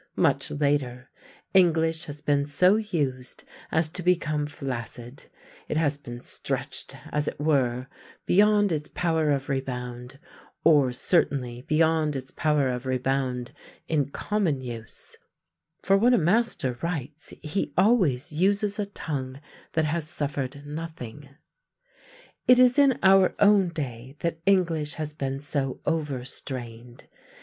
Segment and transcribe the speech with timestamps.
[0.17, 1.11] Much later,
[1.53, 5.27] English has been so used as to become flaccid
[5.67, 7.85] it has been stretched, as it were,
[8.25, 10.17] beyond its power of rebound,
[10.63, 13.51] or certainly beyond its power of rebound
[13.87, 15.19] in common use
[15.83, 19.39] (for when a master writes he always uses a tongue
[19.73, 21.29] that has suffered nothing).
[22.47, 27.07] It is in our own day that English has been so over strained.